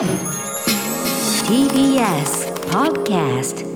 [0.00, 0.08] TBS
[2.70, 3.66] Podcast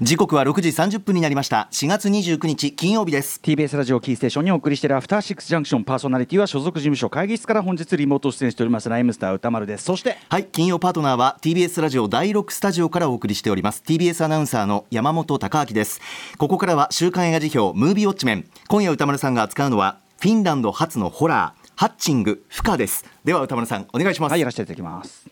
[0.00, 1.68] 時刻は6時30分になりました。
[1.72, 3.40] 4月29日金曜日です。
[3.42, 5.84] TBS ラジオキーステーションにお送りしているアフターシックスジャンクション。
[5.84, 8.88] パーソナリティは所属事務所会議室から本日リモート出演しております。
[8.88, 9.84] ライムスター歌丸です。
[9.84, 13.82] そしてはい金曜パートナーは TBS ラジオ第6スタジオからお送りしております。
[13.84, 16.00] TBS アナウンサーの山本貴明です。
[16.38, 18.48] ここからは週刊映画辞表ムービーウォッチメン。
[18.68, 23.04] 今夜歌丸さんが扱うのはフィンランド初のホラーハッチング負荷です。
[23.22, 24.30] では歌丸さんお願いします。
[24.30, 25.28] はいやらせていただきます。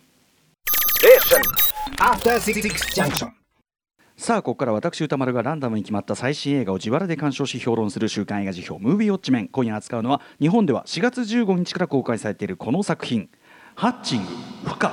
[4.18, 9.48] さあここから私歌丸がランダムに決まった最新映画を自腹で鑑賞し評論する週刊映画辞表ムービーウォッチメン。
[9.48, 13.30] 今夜扱うのは日本では4月15日から公開されているこの作品。
[13.74, 14.30] ハッチング
[14.68, 14.90] 負荷。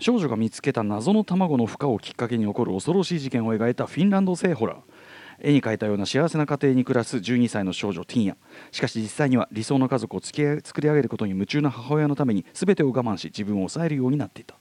[0.00, 4.78] 少女が見つけた謎の卵の負荷をきっかけに起こる恐ろしい事件を描いたフィンランド製ホラー
[5.42, 8.36] 絵に描いたような幸せな家庭に暮らす12歳の少女ティンヤ
[8.70, 10.36] しかし実際には理想の家族を作
[10.80, 14.54] り上げることに夢中な母親のために全てを我慢し自分を抑えるようになっていた。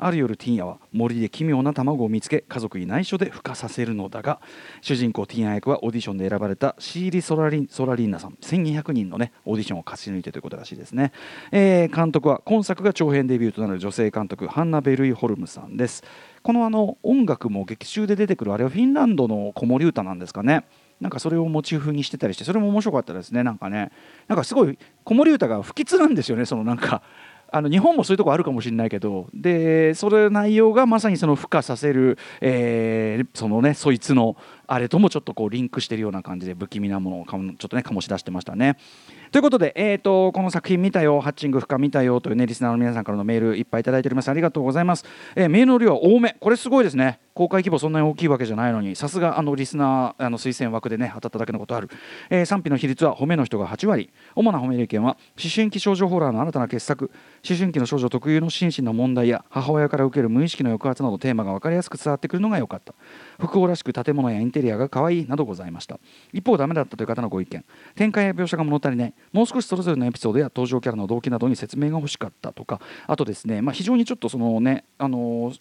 [0.00, 4.40] ある夜ティンヤは森で奇妙な卵を見つけ家族に内緒で孵化させるのだが
[4.80, 8.38] 主人公ティンヤ役はオーディションで選ばれたシーリ・ソラリンソラリンナさん。
[8.40, 11.12] 1200人のねオーディションを勝ち抜いてということらしいですね、
[11.50, 16.04] えー監督は今作が長編デビューとなる女性監督ハンナ・ベルイ・ホルムさんです。
[16.42, 20.64] このあの音楽も劇中で出てくるあれはフィンランドの子守歌なんですかね。
[21.00, 23.92] なんかそれをモチーフにしてたりしてそれも面白かったですねなんかね。
[24.26, 27.02] なんかすごい子守歌が不吉なんですよねそのなんか。
[27.50, 29.26] あの日本もそういうとこあるかもしれないけど。
[29.32, 34.36] でそれ内容がまさにその孵化させる、えーそのねそいつの
[34.70, 38.76] あれともちょっとこうリンクしてるような感じで不気味なものをちょっとね醸し出してましたね。
[39.32, 44.28] ということで、えー、とこの作品見たよハッチング負荷見たよというねリスナーの皆さんからのメールいっぱいいただいております。
[44.28, 46.36] ありがとうございます、えーメールの量は多め。
[46.38, 47.18] これすごいですね。
[47.32, 48.94] 公開規模そんなに大きいわけじゃないのに。
[48.94, 51.88] さすがあのリスナーあの推薦枠でね当たっただけのことある、
[52.28, 54.10] えー賛否の比率は褒めの人が8割。
[54.34, 57.10] 主な褒める意見は思春期少女ホラーの新たな傑作。
[57.48, 62.94] 思春期の少女特有の心身の問題や母親から受ける無意識の抑圧などテーマが分かりやすく伝わってくるのが良かった。
[63.38, 65.98] 複合らしく建物やインテリアが可愛いなどございました。
[66.32, 67.64] 一方ダメだったという方のご意見。
[67.94, 69.14] 展開や描写が物足りない。
[69.32, 72.80] もう少しそれぞれのエピソードや登場キャラの動機などに説明が欲しかったとか。
[73.06, 75.52] あとですね、まあ、非常にちょっとそのねあの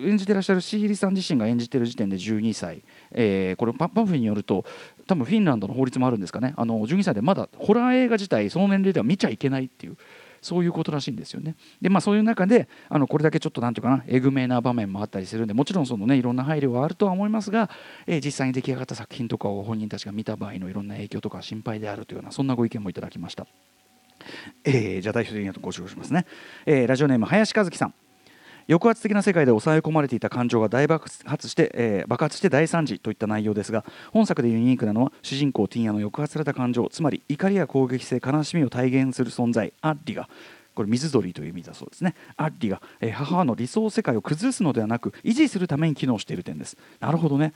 [0.00, 2.82] 演じてらっしゃるシーリさん自身が演じてる時点で12歳、
[3.12, 4.64] えーこれパパンフィによると
[5.06, 6.54] 多分フィンランドの法律もあるんですかね。
[6.56, 9.96] あの12歳でまだホラー映画自体その年齢では見ちゃいけないっていう。
[10.40, 11.56] そういうことらしいんですよね。
[11.80, 17.70] でまあそういう中であのこれだけちょっと何て言うかなえぐめな場面もあったりするんでもちろんそのねいろんな配慮はあるとは思いますが、
[18.06, 23.46] えー実際に出来上がった作品とかを本人たちが見た場合のいろんな影響とか心配であるというようなそんなご意見もいただきました。
[24.64, 26.26] えーじゃあ代表的にご紹介しますね、
[26.66, 27.94] えーラジオネーム林和樹さん
[28.68, 40.28] 抑圧的な世界で抑え込まれていた感情が大爆発して、えー爆発して大惨事といった内容ですが本作でユニークなのは主人公ティンヤの抑圧された感情つまり怒りや攻撃性悲しみを体現する存在アッリが
[40.74, 42.14] これ水鳥という意味だそうですね。
[42.36, 46.76] アッリが、えー母の理想世界を崩すのではなく維持するために機能している点です。
[47.00, 47.52] なるほどね。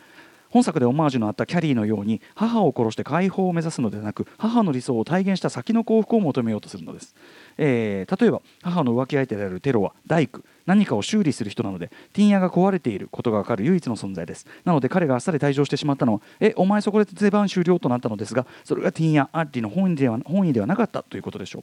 [0.53, 7.15] 本作でオマージュのあったキャリーのように母を殺して解放を目指すのではなく母の理想を体現した先の幸福を求めようとするのです、
[7.59, 14.47] えー例えば母の浮気相手であるテロは大工何かを修理する人なのでティンヤが壊れていることがわかる唯一の存在です。
[14.65, 21.63] なので彼があっさり退場してしまったのはえお前そこで出番終了となったのですがそれがティンヤアッリの本意では本意ではなかったということでしょう。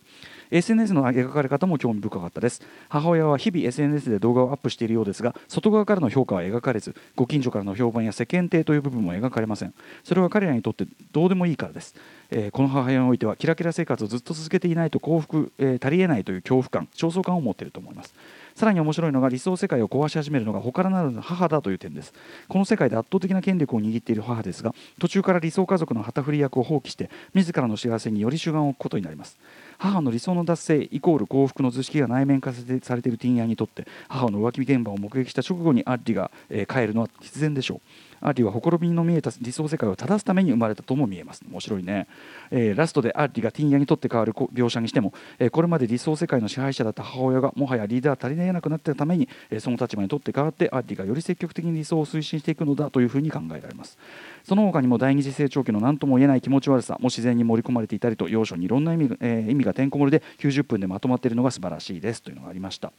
[0.51, 2.61] SNS の描かれ方も興味深かったです。
[2.89, 9.73] 母親は日々 SNS で動画をアップしているようですが外側からの評価は描かれずご近所からの評判や世間体という部分も描かれません。
[10.03, 11.95] それは彼らにとってどうでもいいからです、
[12.31, 18.13] えーこの母親においてはキラキラ生活をずっと続けていないと幸福、えー足りえないという恐怖感焦燥感を持っていると思います。
[18.55, 22.13] さらに面白いのが理想世界を壊し始めるのが他からなる母だという点です。
[22.47, 29.37] この世界で圧倒的な権力を握っている母ですが途中から理想家族の旗振り役を放棄して自らの幸せにより主眼を置くことになります。
[29.77, 37.81] 母の理想の達成イコール幸福の図式が内面化されてされているティンヤにとって母の浮気現場を目撃した直後にアッリが、えー帰るのは必然でしょう。
[38.21, 41.43] アッリはほころびの見えた理想世界を正すために生まれたとも見えます。
[41.49, 42.07] 面白いね、
[42.51, 53.97] えーラストでアッリがティンヤにとって変わる描写にしても、えーこれまで理想世界の支配者だった母親がもはやリーダー足りなくなっているために、えーその立場にとって変わってアッリがより積極的に理想を推進していくのだというふうに考えられます。
[54.43, 62.21] その他にも第二次成長期の何とも言えない気持ち悪さも自然に盛り込まれていたりと要所にいろんな意味が,、えー意味がてんこ盛りで90分でまとまっているのが素晴らしいです。
[62.21, 62.91] というのがありました。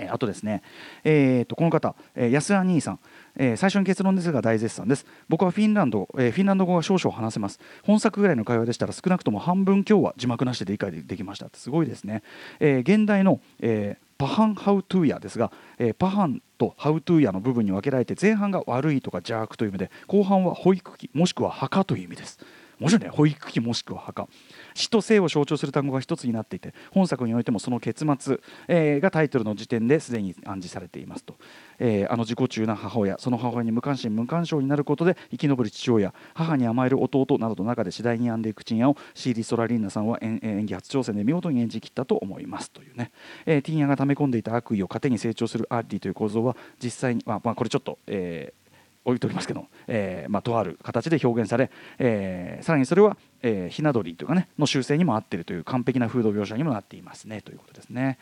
[0.00, 0.62] えあとですね、
[1.04, 3.00] えーとこの方、え安田兄さん、
[3.36, 5.06] えー最初に結論ですが大絶賛です。
[5.28, 7.60] 僕はフィンランド、えーフィンランド語が少々話せます。
[7.84, 11.48] 本作ぐらいの会話でしたら少なくとも半分今日は字幕なしで理解できました。
[11.52, 12.22] すごいですね、
[12.58, 22.38] えー現代の、えーパハン・ハウトゥーヤですが、えーパハンとハウトゥーヤの部分に分けられて前半が悪いとか邪悪という意味で後半は保育器もしくは墓という意味です。
[22.80, 24.28] 面白いね保育器もしくは墓。
[24.74, 31.36] 死と生を象徴する単語が一つになっていて本作においてもその結末、えー、がタイトルの時点ですでに暗示されていますと、
[31.78, 43.12] えー、あの自己中な母親その母親に無関心無干渉になることで生き延びる父親母に甘える弟などの中で次第に病んでいくチンヤをシーリー・ソラリーナさんは演演技初挑戦で見事に演じきったと思いますというね、
[43.46, 48.63] えー、ティーヤが溜め込んでいた悪意を糧に成長するアーディという構造は実際に、まあ、まあ、これちょっと、えー
[49.04, 58.18] 置いておりますけど、えーまあ、とある形で表現され、えー、さらにそれは、えー、ひな鳥というかねの修正にも合っているという完璧な風土描写にもなっていますねということですね、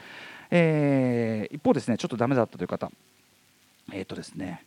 [0.51, 2.91] えー、一方ですねちょっとダメだったという方
[3.93, 4.65] えっ、ー、とですね、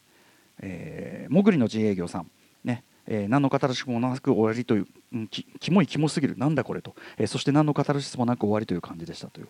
[0.62, 2.29] えー、もぐりの自営業さん。
[3.07, 6.38] えー、何のカタルシスもなく終わりという、うん、きキモいキモすぎる。
[6.38, 9.48] なんだこれと、えー、そして何のカタルシスもなく終わりという感じでしたという、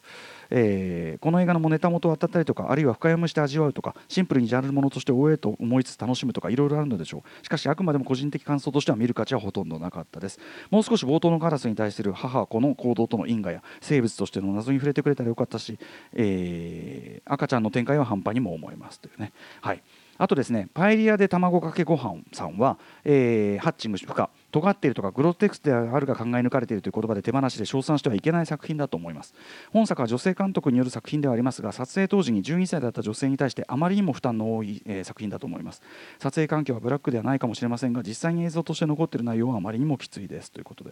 [0.50, 7.46] えー、この映画のもネタ元を当たったりとかあるいは深読みして味わうとかシンプルにジャンルものとして終えと思いつつ楽しむとかいろいろあるのでしょう。
[7.46, 10.40] しかしあくまでも個人的感想としては見る価値はほとんどなかったです。
[10.70, 15.78] もう少し冒頭のカラスに対する母子の行動との因果や生物としての謎に触れてくれたらよかったし、
[16.14, 19.32] えー、赤ちゃんの展開は半端にも思いますというね。
[19.62, 19.82] はい。
[20.18, 29.34] あとですねパエリアで卵かけご飯さんは、えー、ハッチング不可尖っているとかグロテクスであるが考え抜かれているという言葉で手放しで称賛してはいけない作品だと思います。
[29.72, 35.82] 本作は女性監督による作品ではありますが撮影当時に12歳だった女性に対してあまりにも負担の多い、えー、作品だと思います。
[36.20, 40.52] 撮影環境はブラックではないかもしれませんが実際に映像として残っている内容はあまりにもきついです。
[40.52, 40.92] ということで、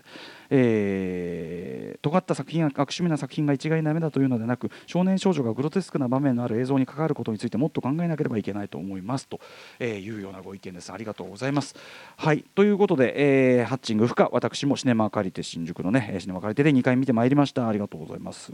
[0.50, 9.40] えー、尖った作品や悪趣味な作品が一概にダメだというのでなく少年少女がグロテスクな場面のある映像に関わることについてもっと考えなければいけないと思いますと、
[9.80, 10.92] え、いうようなご意見です。
[10.92, 11.76] ありがとうございます。
[12.18, 12.44] はい。
[12.56, 17.68] ということで、えー、ハッチング不可私もシネマ借りて新宿のねシネマ借りてで2回見てまいりました。
[17.68, 18.52] ありがとうございます。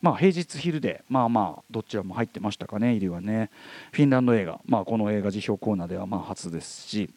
[0.00, 3.50] まあ平日昼でまあまあどちらも入ってましたかね入りはね。
[3.92, 7.10] フィンランド映画まあこの映画辞表コーナーではまあ初ですし。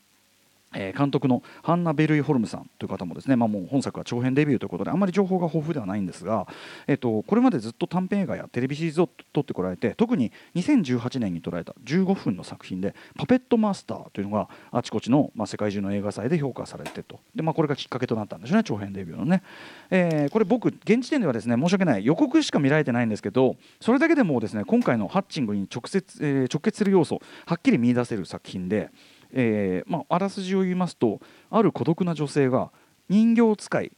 [0.72, 6.48] 監督のハンナ・ベルイホルムさんという方もですね、まあ、もう本作は長編デビューということであまり情報が豊富ではないんですが、
[6.88, 19.44] えっと、これまでずっと短編映画やテレビシリーズを撮ってこられて特に2018年に捉えた15分の作品で「パペットマスター」というのがあちこちの、まあ、世界中の映画祭で評価されてとで、まあ、これがきっかけとなったんでしょうね長編デビューのね、
[19.90, 28.90] えー、これ僕現時点ではですね申し訳ない予告しか見られてないんですけどそれだけでもですね今回のハッチングに直接、えー、直結する要素はっきり見出せる作品で。
[29.34, 31.20] えーまあ、あらすじを言いますと
[31.50, 32.72] ある孤独な女性が
[33.10, 33.92] 人形使い、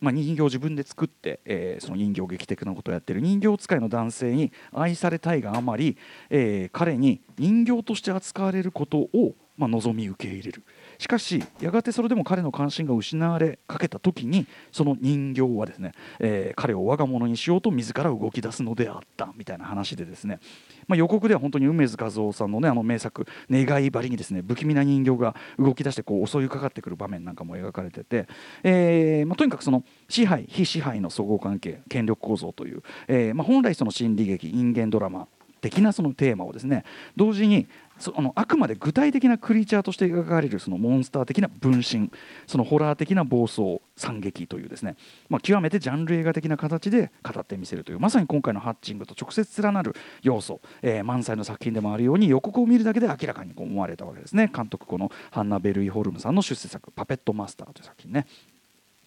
[0.00, 5.96] まあ、人形を自分で作って、えー、その人形劇的なことをやっている人形使いの男性に愛されたいがあまり、
[6.30, 10.62] えー、彼に人形として扱われることを、まあ、望み受け入れる。
[11.04, 20.40] しかしやがてそれでも彼の関心が失われかけた時にその人形はですね、えー、彼を我が物にしようと自ら動き出すのであったみたいな話でですね。
[20.88, 28.26] まあ、予告では本当に梅津和夫さんの,、ね、あの名作「願い張り」にですね不気味な人形が動き出してこう襲いかかってくる場面なんかも描かれてて、
[28.62, 35.28] えーまあ、とにかくその支配非支配の相互関係権力構造という、えーまあ、本来その心理劇人間ドラマ
[35.64, 36.84] 的なそのテーマをですね
[37.16, 37.66] 同時に
[37.98, 42.10] そあのあくまで具体的なクリーチャーとして描かれるそのモンスター的な分身
[42.46, 44.96] そのホラー的な暴走惨劇というですね、
[45.28, 54.50] まあ、極めてジャンル映画的な形で語ってみせるというまさに今回のハッチングと直接連なる要素、えー、満載の作品でもあるように予告を見るだけで明らかに思われたわけですね。
[54.54, 58.26] 監督このハンナ・ベルイ・ホルムさんの出世作「パペットマスター」という作品ね。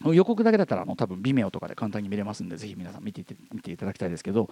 [0.05, 4.49] 予告だけだったらあの多分 Vimeo とかで簡単に見れますんでぜひ皆さん見て見ていただきたいですけど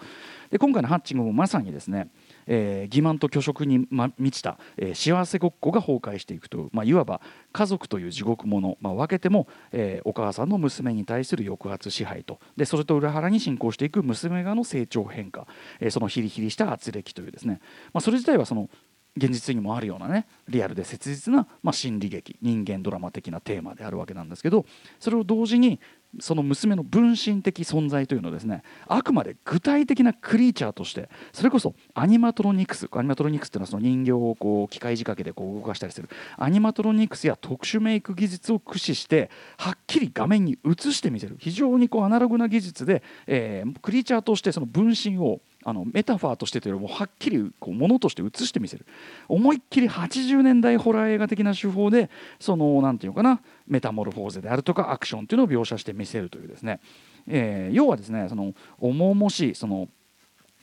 [0.50, 2.08] で今回のハッチングもまさにですね、
[2.46, 7.20] えー、欺瞞と虚飾に、ま、満ちた、えー、幸せごっこが崩壊していくという、まあ、いわば
[7.52, 12.40] 家族という地獄もの、まあ、分けても、えー、お母さんの娘に対する抑圧支配と。
[12.56, 15.46] でそれと裏腹に進行していく娘側の成長変化、
[15.80, 17.60] えー、そのヒリヒリした圧力というですね、
[17.92, 18.68] まあ、それ自体はその
[19.16, 24.66] 現実にもあるようなねリアルで切実な、まあ、心理劇人間ドラマ的なテーマであるわけなんですけど
[25.00, 25.80] それを同時に
[26.20, 36.08] その娘の分身的存在というのをですねあくまで具体的なクリーチャーとしてそれこそアニマトロニクスアニマトロニクスっていうのはその人形をこう機械仕掛けでこう動かしたりする
[36.38, 48.86] アニマトロニクスや特殊メイク技術を駆使してはっきり画面に映してみせる非常にこうアナログな技術で、え、クリーチャーとしてその分身をあのメタファーとしてというよりもはっきりこうものとして映してみせる。
[49.28, 52.08] 思いっきり80年代ホラー映画的な手法で
[52.38, 56.78] その何て言うかなメタモルフォーゼであるとかアクションっていうのを描写してみせるというですね、
[57.26, 59.88] えー、要はですねその重々しいその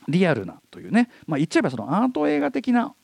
[0.08, 2.94] リアルなというね、まあ、言っちゃえばそのアート映画的な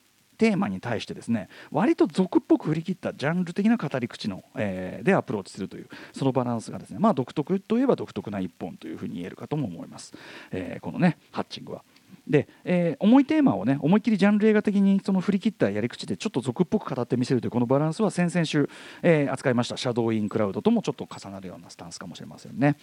[0.41, 10.15] テーマに対してですね割と俗っぽく振り切ったジャンル的な語り口の、えー、でアプローチするというそのバランスがですねまあ独特といえば独特な一本というふうに言えるかとも思います、
[10.51, 11.85] えー、このねハッチングは。
[12.31, 18.71] で、えー重いテーマをね思いっきりジャンル映画的にその振り切ったやり口でちょっと俗っぽく語ってみせるというこのバランスは先々週、
[19.03, 22.77] えー扱いました「シャドウ・イン・クラウド」ともちょっと重なるようなスタンスかもしれませんね。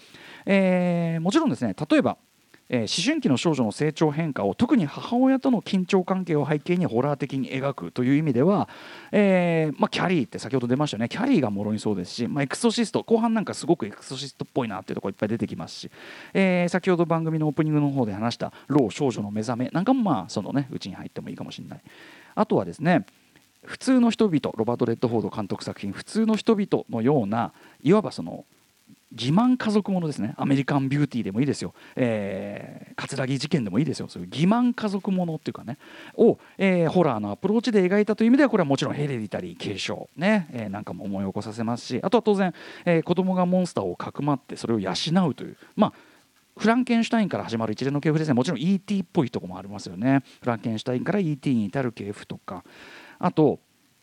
[0.45, 2.17] えーもちろんですね例えば
[2.69, 8.67] えー思春期の少女の成長変化を特に母親との緊張関係を背景にホラー的に描くという意味では、
[9.11, 15.91] えーまあ、キャリーって先ほど出ましたよねキャリーがもろにそうですし、まあ、エクソシスト後半なんかすごくエクソシストっぽいなっていうところいっぱい出てきますし、
[16.33, 21.81] えー先ほど番組のオープニングの方で話した「老少女の目覚め」なんかもまあそのねうちに入ってもいいかもしれない。
[22.35, 23.05] あとはですね
[23.63, 28.45] 普通の人々ロバート・レッドフォード監督作品「普通の人々」のようないわばその
[29.11, 30.33] 自慢家族ものですね。
[30.37, 34.07] アメリカンビューティーでもいいですよ、えー、葛城事件でもいいですよ。
[34.09, 35.77] そういう欺瞞家族ものっていうかね。
[36.15, 41.99] を、えーホラーのアプローチで描いたという意味ではこれはもちろんヘレディタリー継承ね、えーなんかも思い起こさせますし。
[42.03, 42.53] あとは当然、
[42.85, 44.91] えー子供がモンスターをかくまってそれを養
[45.29, 45.57] うという。
[45.75, 45.93] まあ
[46.57, 48.33] フランケンシュタインから始まる一連の系譜ですね。
[48.33, 48.99] もちろん E.T.
[48.99, 50.23] っぽいとこもありますよね。
[50.41, 51.53] フランケンシュタインから E.T.
[51.53, 52.63] に至る系譜とか。
[53.19, 53.59] あと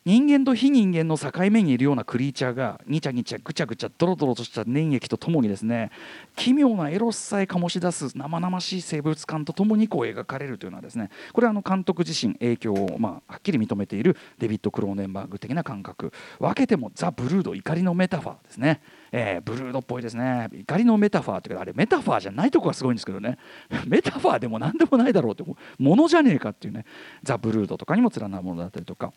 [0.07, 5.89] 人間と非人間の境目にいるようなクリーチャーがにちゃにちゃぐちゃぐちゃドロドロとした粘液とともにですね
[6.35, 16.13] 奇妙なエロスさえ醸し出す生々しい生物感とともにこう描かれるというのはですねこれはあの監督自身影響をまあはっきり認めているデビッド・クローネンバーグ的な感覚。
[16.37, 18.81] 分けてもザ・ブルード怒りのメタファーですね。
[19.11, 20.49] えーブルードっぽいですね。
[20.53, 23.39] 怒りのメタファーってかあれメタファーじゃないとこがすごいんですけどね。
[23.87, 26.85] メタファーでも何でもないだろうってものじゃねえかっていうね。
[27.23, 29.11] ザ・ブルードとかにも連なるものだったりとか。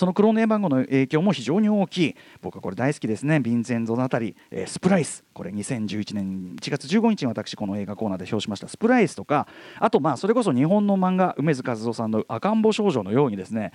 [0.00, 2.16] そのクローネ番号の影響も非常に大きい。
[2.40, 3.36] 僕はこれ大好きですね。
[3.36, 5.26] ヴィンゼンゾのあたり、えースプライス。
[5.34, 8.68] これ2011年1月15日に私この映画コーナーで表しました。
[8.68, 9.46] スプライスとか
[9.78, 13.72] あとまあそれこそ日本の漫画梅津和夫さんの赤ん坊少女のようにですね。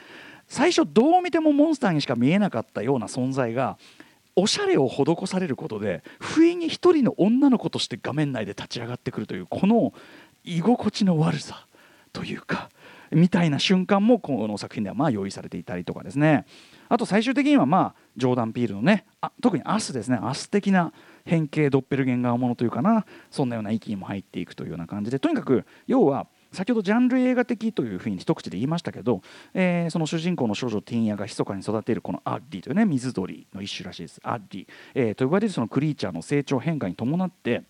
[0.48, 3.78] 最初どう見てもモンスターにしか見えなかったような存在が
[4.36, 9.94] おしゃれを施されることで不意に一人の女の子として画面内で立ち上がってくるというこの
[10.44, 11.68] 居心地の悪さ
[12.14, 12.72] というか
[13.12, 16.46] みたいな瞬間もこの作品ではまあ用意されていたりとかですね。
[16.88, 20.94] あと最終的にはまあジョーダン・ピールのねあ特にアスですねアス的な
[21.26, 29.22] 変形ドッペルゲンガーものというかなそんなような域にも入っていくというような感じでとにかく要は先ほどジャンル映画的というふうに一口で言いましたけど、
[29.54, 34.22] えーその主人公の少女ティンヤが密かに育てるこのアッディというね水鳥の一種らしいです。
[34.24, 37.64] アッディ、えーと呼ばれるそのクリーチャーの成長変化に伴って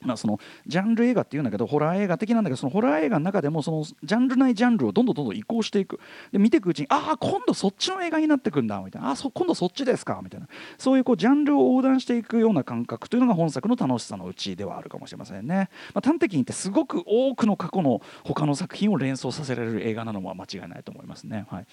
[0.00, 5.98] まあ、そのジャンル映画っていうんだけどホラー映画的なんだけどそのホラー映画の中でもそのジャンル内ジャンルをどんどんどんどん移行していく。
[6.30, 9.10] で見ていくうちにああ今度そっちの映画になってくんだみたいな。
[9.10, 10.48] あそ今度そっちですかみたいな。
[10.78, 21.66] そういうこうジャンルを横断していくような感覚というのが本作の楽しさのうちではあるかもしれませんね、まあ、端的に言ってすごく多くの過去の他の作品を連想させられる映画なのは間違いないと思いますね、はい、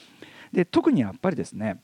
[0.52, 1.80] で特にやっぱりですね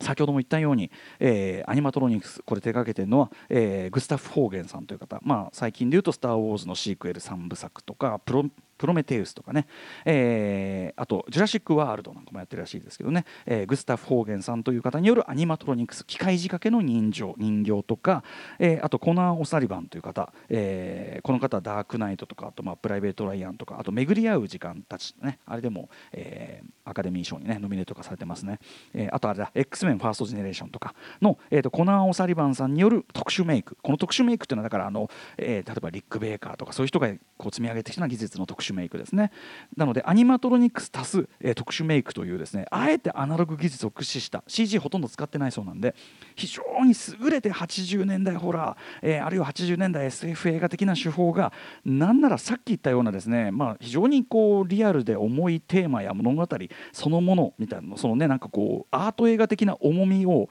[0.00, 8.44] 先ほども言ったように、えーアニマトロニクスこれ手掛けてるのは、えーグスタフ・ホーゲンさんという方、まあ、最近でいうと「スター・ウォーズ」のシークエル3部作とかプロ
[8.80, 9.66] プロメテウスとかね、
[10.06, 18.24] えーあと「ジュラシック・ワールド」なんかもやってるらしいですけどね、えーグスタフ・ホーゲンさんという方によるアニマトロニクス機械仕掛けの人形人形とか、
[18.58, 23.76] えーあとコナー・オサリバンという方、えーこの方はダークナイトとかあとまあプライベート・ライアンとか。
[23.78, 25.38] あと巡り合う時間たちね。
[25.44, 28.58] あれでも、えーアカデミー賞にねノミネート化されてますね、
[28.94, 29.50] えーあとあれだ。
[29.54, 30.94] X メンファーストジェネレーションとか。
[31.20, 33.76] の、えーとコナー・オサリバンさんによる特殊メイク。
[33.82, 39.30] この特殊メイクっていうのはだからあの、えー例えばリック・ベーカーとかそういう人がこう積み上げてきた技術の特殊メイクですね。
[39.76, 45.94] なのでアニマトロニクス足す、えー特殊メイクというですねあえてアナログ技術を駆使した CG ほとんど使ってないそうなんで
[46.36, 51.52] 非常に優れて80年代ホラー、えーあるいは80年代 SF 映画的な手法が
[51.84, 56.48] なんならさっき言ったようなですね、まあ、非常にこうリアルで重いテーマや物語
[56.92, 60.48] そのものみたいなそのねなんかこうアート映画的な重みを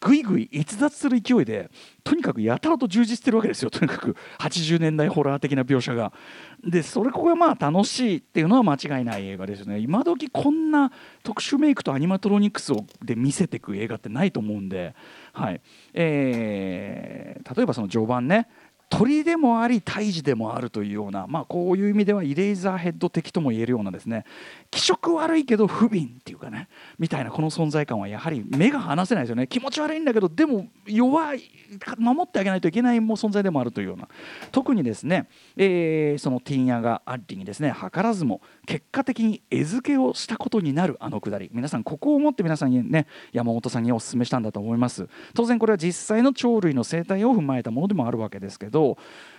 [0.00, 1.70] ぐいぐい逸脱する勢いで
[2.04, 3.70] とにかくやたらと充実してるわけですよ。
[3.70, 6.12] とにかく80年代ホラー的な描写が。
[6.64, 9.78] でそれここがまあ楽しいっていうのは間違いない映画ですよね。
[9.78, 14.94] 今時こんな特殊メイクとアニマトロニクスをで見せてく映画ってないと思うんで、
[15.32, 15.60] はい。
[15.94, 18.48] えー例えばその序盤ね。
[18.88, 24.24] 鳥でもあり胎児でもあるというような、まあ、こういう意味ではイレイザーヘッド的とも言えるようなですね。
[24.76, 26.68] 気色悪いけど不憫っていうかね
[26.98, 29.46] みたいなこの存在感はやはり目が離せないですよね。
[29.46, 31.50] 気持ち悪いんだけどでも弱い
[31.98, 34.06] 守ってあげないといけないも存在でもあるというような。
[34.52, 41.48] 特にですね、えーそのティンヤがアッリにですね図らずも結果的に餌付けをしたことになるあのくだり。
[41.54, 45.08] 皆さんここをもって皆さんにね山本さんにお勧めしたんだと思います。
[45.32, 48.98] 当然これは実際の鳥類の生態を踏まえたものでもあるわけですけど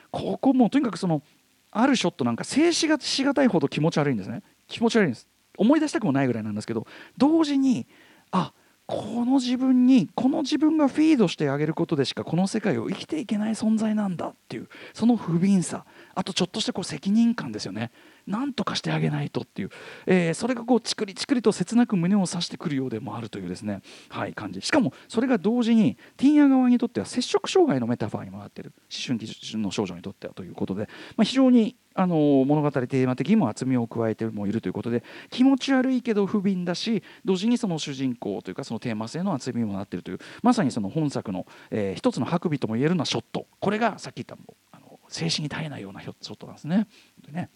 [0.09, 1.21] ここもとにかくその
[1.69, 4.41] あるショットなんか静止がしがたいほど気持ち悪いんですね。
[4.67, 5.27] 気持ち悪いんです。
[5.57, 6.85] 思い出したくもないぐらいなんですけど
[7.17, 7.87] 同時に
[8.31, 8.53] あ
[8.85, 15.85] この自分にこの自分がフィードしてあげることでしかこの世界を生きていけない存在なんだっていうその不憫さ。
[16.17, 17.91] あとちょっとしたこう責任感ですよね。
[18.25, 19.69] なんとかしてあげないとっていう、
[20.07, 24.59] えー、それがこうチクリチクリと切なく胸を刺してくるようでもあるというですね、はい、感じ。
[24.61, 28.73] しかもそれが同時にティンア側にとっては接触障害のメタファーにもなっている。
[28.89, 35.03] 思春期の少女にとってはということで、まあ、非常にあの物語テーマ的にも厚みを加えてもいるということで。
[35.29, 40.19] 気持ち悪いけど不憫だし同時にその主人公というかそのテーマ性の厚みにもなっているという。
[40.41, 43.45] まさにその本作の、えー、一つのハクビとも言えるようなショット。
[43.59, 44.35] これがさっき言った
[45.09, 46.87] 精神に耐えないようなショットなんですね。
[47.25, 47.49] でね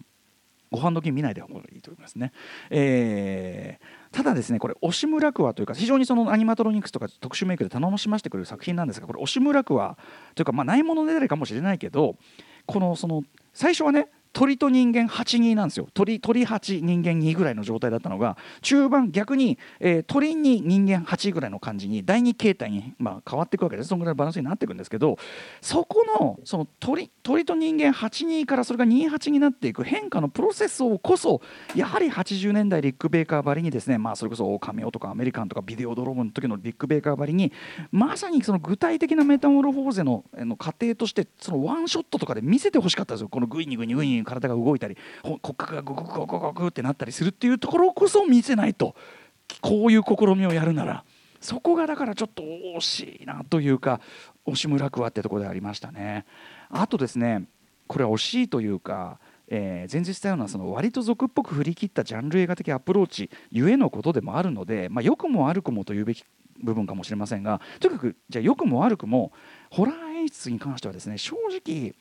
[0.72, 2.32] ご飯時見ないでほうがいいと思いますね。
[2.70, 9.98] えー、ただですねこれ押村区はというか非常にそのアニマトロニクスとか特殊メイクで頼もしましてくれる作品なんですがこれ押村区は
[10.34, 12.16] というかまあないものねだりかもしれないけど
[12.66, 15.88] このその最初はね鳥と人間82なんですよ。
[15.92, 25.18] 鳥鳥8人間2ぐらいの状態だったのが中盤逆に、えー、鳥に人間8ぐらいの感じに第2形態に、まあ、変わっていくわけですそのぐらいのバランスになっていくんですけど
[25.60, 31.40] そこのその鳥鳥と人間82からそれが28になっていく変化のプロセスをこそ
[31.74, 37.52] やはり80年代リック・ベーカーばりにですね、まあ、それこそオカメオとかアメリカンとかビデオドロームの時のリック・ベーカーばりに
[37.90, 43.28] まさにその具体的なメタモルフォーゼのの過程としてそのワンショットとかで見せてほしかったですよ。
[43.28, 48.94] このグイニグニグイニ体が動いたり骨格がゴクゴクゴクってなったりするっていうところこそ見せないと
[49.60, 51.04] こういう試みをやるなら
[51.40, 54.00] そこがだからちょっと惜しいなというか
[54.46, 56.24] 惜しむらくはってとこでありましたね。
[56.70, 57.44] あとですね
[57.88, 59.18] これは惜しいというか
[59.54, 66.24] えー、前日したようなその割と俗っぽく振り切ったジャンル映画的アプローチゆえのことでもあるので、まあ、良くも悪くもというべき
[66.62, 69.32] 部分かもしれませんがとにかくじゃあ良くも悪くも
[69.70, 71.94] ホラー演出に関してはですね正直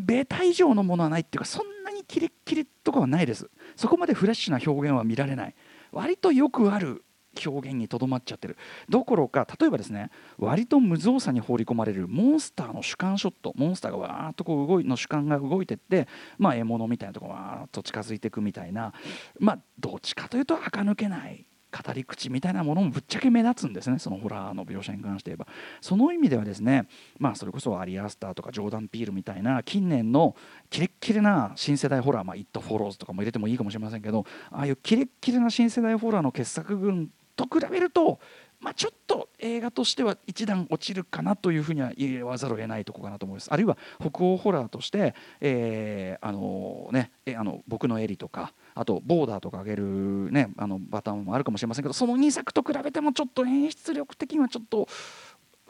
[0.00, 3.50] ベータ以上のものはないっていうかそんなにキレッキレとかはないです。
[3.76, 5.54] そこまでフレッシュな表現は見られない。
[5.92, 7.04] 割とよくある
[7.46, 8.56] 表現にとどまっちゃってる。
[8.88, 13.52] どころか例えばですね割と無造作に放り込まれるモンスターの主観ショット。
[13.56, 18.92] モンスターがわーっとこう動いの主観が動いてってまあ獲物みたいなとこわーっと近づいていくみたいな。
[19.38, 21.46] まあどっちかというと垢抜けない。
[21.70, 23.98] 語り口みたいなものもぶっちゃけ目立つんですね。
[23.98, 25.46] そのホラーの描写に関して言えば。
[25.80, 26.86] その意味ではですね
[27.18, 30.34] まあそれこそアリアスターとかジョーダン・ピールみたいな近年の
[30.68, 38.20] キレッキレな新世代ホラーまあ「イット・フォローズ」とかも入れてもいいかもしれませんけどああいうキレッキレな新世代ホラーの傑作群と比べると
[38.60, 43.50] まあ、ちょっと映画としては一段落ちるかなというふうには言わざるを得ないところかなと思います。
[43.50, 54.88] あるいは北欧ホラーとして、えーあのね、あの僕のエリとかあとボーダーとか上げる、ね、あのパターンもあるかもしれませんけどその2作と比べてもちょっと演出力的にはちょっと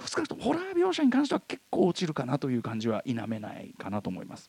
[0.06, 4.48] 少なくともホラー描写に関しては結構落ちるかなという感じは否めないかなと思います。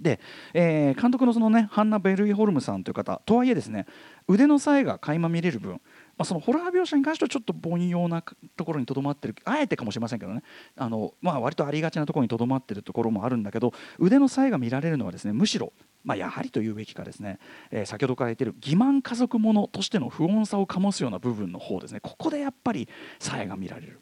[0.00, 0.20] で、
[0.54, 3.86] えー、監督のそのねハンナ・ベルイホルムさんという方とはいえですね
[4.28, 5.80] 腕のさえが垣間見れる分
[6.22, 8.22] あ、そのホラー描写に関してはちょっと凡庸な
[8.56, 10.42] ところにとどまってるあえてかもしれませんけどね。
[10.76, 15.72] あの、まあ、割とありがちなところにとどまってるところもあるんだけど腕の差異が見られるのはですねむしろ、
[16.04, 17.38] まあ、やはりというべきかですね、
[17.70, 22.00] えー、先ほどから言っている欺瞞家族ものとしての不穏さを醸すような部分の方ですね。
[22.00, 24.00] ここでやっぱりさえが見られる。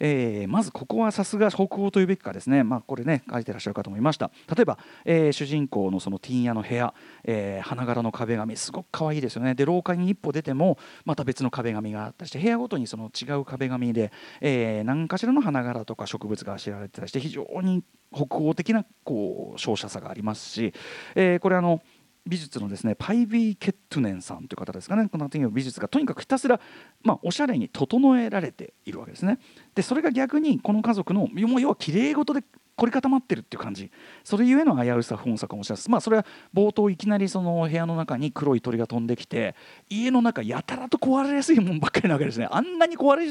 [0.00, 4.30] えー、まずここはさすが北欧というべきかですね、まあ、これね書いてらっしゃる方もいました。
[4.54, 8.56] 例えば、えー、主人公のそのティーン屋の部屋、えー、花柄の壁紙。
[8.56, 9.54] すごく可愛いですよね。
[9.54, 17.82] で廊下に一歩出てもまた別の壁紙があったりして部屋ごとにその違う壁紙で、えー、何かしらの花柄とか植物があしられてたりして非常に
[18.14, 20.72] 北欧的なこう照射さがありますし、
[21.14, 21.82] えー、これあの
[22.28, 25.08] 美術のですねパイビー・ケットネンさんという方ですかね。
[25.08, 26.60] この美術がとにかくひたすら、
[27.02, 29.38] まあ、おしゃれに整えられているわけですね。
[29.74, 32.42] でそれが逆にこの家族のも要はきれい事で
[32.78, 33.90] 凝り固まってるっていう感じ。
[34.22, 39.56] それゆえの危うさ本作かもしれないですまあそれは冒頭いきなりその部屋の中に黒い鳥が飛んできて
[39.88, 42.46] 家の中やたらと壊れやすいもんばっかりなわけですね。
[42.50, 43.26] あんなに壊れ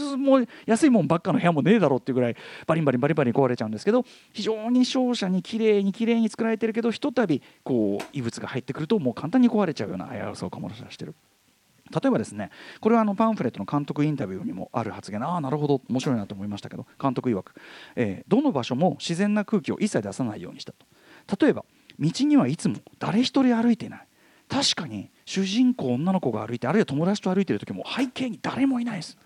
[0.65, 11.15] やすいもんばっかの部屋もねえだろうっていうぐらいバリンバリンバリバリ壊れちゃうんですけど非常に勝者に綺麗に綺麗に作られてるけどひとたびこう異物が入ってくるともう簡単に壊れちゃうような危うさを醸し出してる。
[11.91, 15.23] 例えばですねこれはあのパンフレットの監督インタビューにもある発言。
[15.23, 15.81] ああなるほど。
[15.89, 16.85] 面白いなと思いましたけど。
[17.01, 17.53] 監督曰く、
[17.95, 20.85] えー、どの場所も自然な空気を一切出さないようにしたと。
[21.43, 21.65] 例えば
[21.99, 24.07] 道にはいつも誰一人歩いていない。
[24.49, 29.17] 確かに主人公女の子が歩いてあるいは友達と歩いている時も背景に誰もいないです。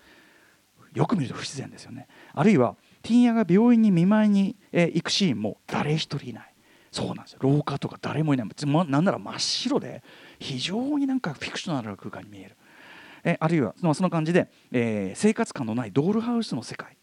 [0.94, 2.08] よく見ると不自然ですよね。
[2.34, 6.54] あるいはティンヤが病院に見舞いに、え、行くシーンも誰一人いない。
[6.92, 7.38] そうなんですよ。
[7.40, 8.48] 廊下とか誰もいない。
[8.88, 10.02] なんなら真っ白で
[10.42, 12.56] 非常になんかフィクショナルな空間に見える。
[13.24, 16.96] えあるいはそのその感じで、えー、生活感のないドールハウスの世界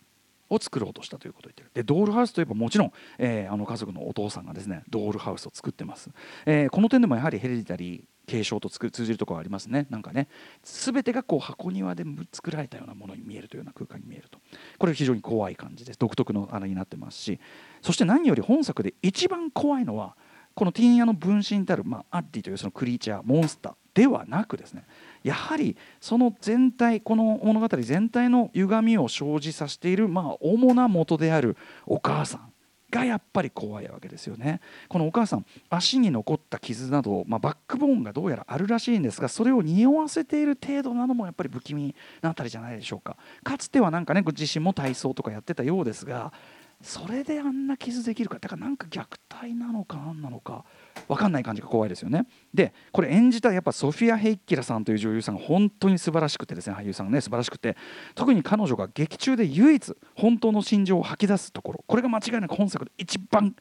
[0.49, 1.71] を作ろうとしたということを言ってる。
[1.73, 6.09] でドールハウスといえばもちろん、えー、あの家族のお父さんがですねドールハウスを作ってます、
[6.45, 9.87] えー、この点でもやはりヘレディタリー継承と通じるところがありますね。
[9.89, 10.27] なんかね
[10.63, 14.39] 全てがこう箱庭で作られたようなものに見えるというような空間に見えると。
[14.77, 15.99] これ非常に怖い感じです。
[15.99, 17.39] 独特のあれになってますし。
[17.81, 20.15] そして何より本作で一番怖いのは
[20.59, 24.83] このティーンヤの分身たる、まあ、アッディというそのクリーチャーモンスターではなくですね
[25.23, 32.51] やはりその全体この物語全体の歪みを生じさせている、まあ、主な元であるお母さん
[32.91, 34.59] がやっぱり怖いわけですよね。
[34.89, 43.15] このお母さん足に残った傷など、まあ、バックボーンがどうやらあるらしいんですがそれを匂わせている程度なのもやっぱり不気味なあたりじゃないでしょうか。
[43.45, 46.33] かつてはなんかね自身も体操とかやってたようですが
[46.81, 48.39] それであんな傷できるか？
[48.39, 50.63] だからなんか虐待なのか何なのか
[51.09, 52.25] 分かんない感じが怖いですよね。
[52.53, 57.75] でこれ演じたやっぱソフィア・ヘイッキラさんという女優さんが本当に素晴らしくてですね俳優さんがね素晴らしくて
[58.15, 63.53] 特に彼女が劇中で唯一本当の心情を吐き出すところこれが間違いなく本作で一番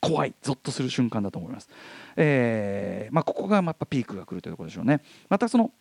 [0.00, 1.68] 怖いゾッとする瞬間だと思います、
[2.16, 5.02] えーまあ、ここがやっぱピークが来るというところでしょうね。
[5.28, 5.72] またその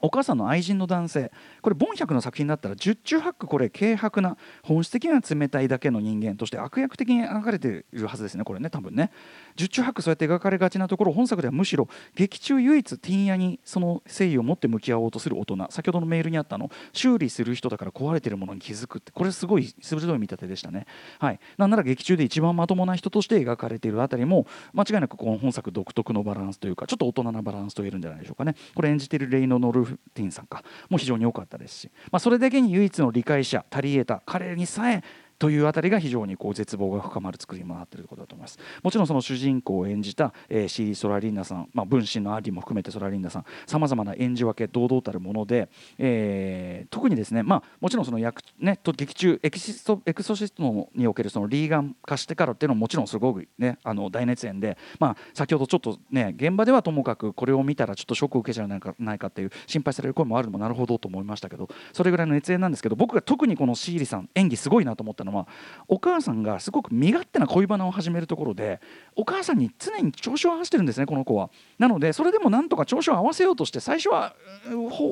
[0.00, 1.32] お母さんの愛人の男性。
[1.62, 9.10] これボン百の作品だったら十中八九これ軽薄な本質的には冷たいだけの人間として悪役的に描かれているはずですねこれね多分ね。
[9.56, 15.66] 十中八九そうやって描かれがちなところ本作ではむしろ劇中唯一ティン屋にその誠意を持って向き合おうとする大人。
[15.70, 20.86] 先ほどのメールにあったの修理する人だから壊れてるものに気づくってこれすごい鋭い見立てでしたね。
[21.18, 21.40] はい。
[21.58, 28.54] なんなら劇中で一番まともな人として描かれているあたりも間違いなくこの本作独特のバランスというかちょっと大人なバランスと言えるんじゃないでしょうかね。
[28.74, 30.62] これ演じているレイノ・ノルフティンさんか。
[30.88, 35.02] も非常に良かったですし、まあ、それだけに唯一の理解者タリエータ彼にさえ
[35.38, 38.58] というあたりが非常にこう絶望が深まる作りにもなっていることだと思います。
[38.82, 45.68] もちろんその主人公を演じた、えー、シー・ソラリンナさん、まあ、分身のアリも含めてソラリンナさんさまざまな演じ分け堂々たるもので、
[45.98, 65.46] えー、特にですね、まあ、もちろんその役、ね、と劇中エキシストエクソシストにおけるそのリーガン化してからっていうのももちろんすごく、ね、あの大熱演で、まあ、先ほどちょっとね現場ではともかくこれを見たらちょっとショックを受けちゃうないかないかっていう心配される声もあるのもなるほどと思いましたけどそれぐらいの熱演なんですけど僕が特にこのシーリさん演技すごいなと思ったのは
[65.88, 68.80] お母さんがすごく身勝手な恋バナを始めるところで
[69.14, 71.50] お母さんに常に調子を合わせてるんですねこの子は。
[71.78, 74.34] なのでそれでもなんとか調子を合わせようとして最初は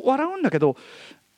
[0.04, 0.76] 笑うんだけど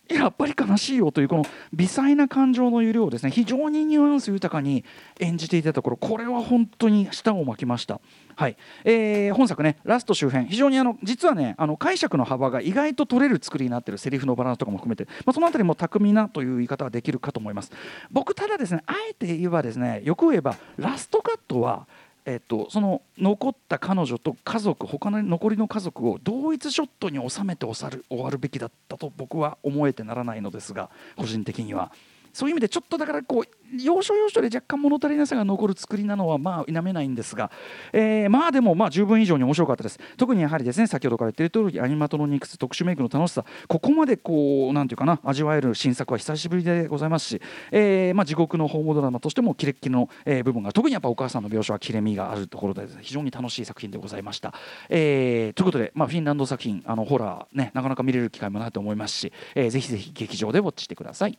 [0.08, 4.84] やっぱり悲しいよというこの微細な感情の揺れをですね非常にニュアンス豊かに
[5.18, 8.00] 演じていたところこれは本当に舌を巻きました。
[8.36, 8.56] はい。
[8.84, 10.46] えー、本作ねラスト周辺。
[10.46, 17.72] 非常にあの実はねあの解釈の幅が意外と取れる作りになってるセリフのバランスとかも含めて、まあ、その辺りも巧みなという言い方はできるかと思います。
[18.10, 21.86] 僕ただですねあえて言えばですねよく言えばラストカットは
[22.26, 31.92] えっと、その残った彼女と家族他の残りの家族を同一ショットに収めて終わるべきだったと僕は思えてならないのですが個人的には。
[32.36, 33.48] そういう意味でちょっとだからこう
[33.82, 37.50] 要所要所で若干物足りなさが残る作りなのはまあ否めないんですが、
[37.94, 39.98] えー、まあでもまあ十分以上に面白かったです。
[40.18, 54.52] 特にやはりですね先ほどから言っている通りアニマトロニクス特殊メイクの楽しさここまでこうなんていうかな味わえる新作は久しぶりでございますし、えー、まあ地獄のホームドラマとしてもキレッキレの、えー、部分が特にやっぱお母さんの描写は切れ味があるところで非常に楽しい作品でございました、
[54.90, 61.38] えー、ということでまあフィンランド作品あのホラーねなかなか見れる機会もないと思いますし、えー、ぜひぜひ劇場でウォッチしてください。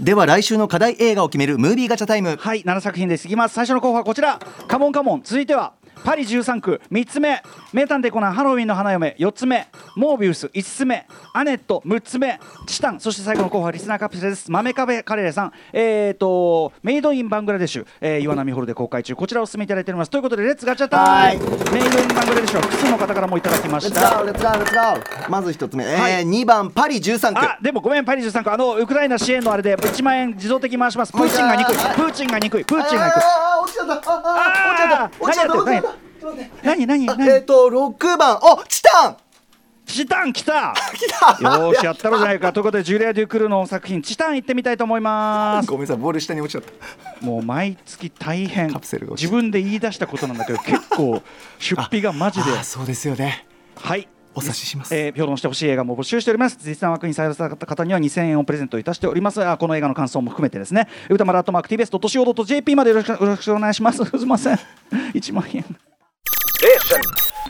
[0.00, 2.36] では来週の課題映画を決めるムービーガチャタイム。
[2.36, 3.26] はい7作品です。
[3.26, 3.54] いきます。
[3.54, 4.38] 最初の候補はこちら。
[4.68, 5.22] カモンカモン。
[5.24, 5.72] 続いては。
[6.06, 6.80] パリ13区。
[6.92, 7.42] 3つ目。
[7.72, 8.32] 名探偵コナン。
[8.32, 9.16] ハロウィンの花嫁。
[9.18, 9.66] 4つ目。
[9.96, 10.46] モービウス。
[10.46, 11.04] 5つ目。
[11.32, 11.82] アネット。
[11.84, 12.38] 6つ目。
[12.68, 13.00] チタン。
[13.00, 14.48] そして最後の候補はリスナーカプセルです。
[14.48, 15.52] 豆壁カレーさん。
[15.72, 19.16] えっ、ー、とメイドインバングラデシュ、えー、岩波ホールで公開中。
[19.16, 20.10] こちらをお勧めいただいております。
[20.12, 21.44] ということで Let's ガチャ time。
[21.72, 24.00] メイドインバングラデシュは複数の方からもいただきました。
[24.00, 25.28] レッツゴーレッツゴーレッツゴー。
[25.28, 27.38] まず1つ目、えー2番パリ13区。
[27.40, 28.04] あでもごめん。
[28.04, 28.52] パリ13区。
[28.52, 31.10] あのウクライナ支援のあれで1万円自動的回します。
[31.10, 31.74] プーチンが憎い。
[31.74, 33.45] プーチンが憎いプーチンが憎い
[33.88, 35.54] ああああ落ちちゃった。
[35.54, 35.80] 落ちちゃった。
[35.80, 36.06] 落ちちゃった。
[36.62, 38.38] 何何何えっ、ー、と6番。
[38.42, 39.16] おチタン。
[39.86, 40.74] チタン来た。
[40.94, 41.58] 来た。
[41.58, 42.52] よしやったろじゃないか。
[42.52, 45.68] ということでジュリア・デュクルの作品チタン行ってみたいと思います。
[45.68, 46.62] ごめんなさいボール下に落ちちゃっ
[47.20, 47.24] た。
[47.24, 48.68] もう毎月大変。
[48.68, 51.22] 自分で言い出したことなんだけど結構
[51.58, 52.62] 出費がマジで。
[52.64, 53.46] そうですよね。
[53.76, 56.58] はいお察しします、えー、評論してほしい映画も募集しております。
[56.62, 59.42] 実際枠に採用された方には2000円をプレゼントいたしております。
[59.42, 60.88] あこの映画の感想も含めてですね。
[61.08, 64.04] 歌丸アットマーク TBS.CO.JP までよろしくお願いします。
[64.04, 64.58] すいません。
[65.16, 65.64] 1万円。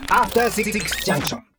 [0.09, 0.71] After Six
[1.03, 1.56] Junction.